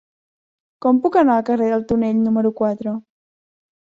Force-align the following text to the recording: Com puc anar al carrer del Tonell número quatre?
Com 0.85 1.01
puc 1.03 1.17
anar 1.21 1.35
al 1.41 1.45
carrer 1.51 1.69
del 1.73 1.85
Tonell 1.93 2.23
número 2.29 2.53
quatre? 2.63 2.95